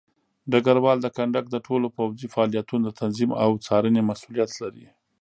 ډګروال 0.51 0.97
د 1.01 1.07
کندک 1.17 1.45
د 1.51 1.55
ټولو 1.67 1.87
پوځي 1.97 2.27
فعالیتونو 2.33 2.83
د 2.87 2.91
تنظیم 3.01 3.31
او 3.43 3.51
څارنې 3.65 4.01
مسوولیت 4.09 4.51
لري. 4.61 4.85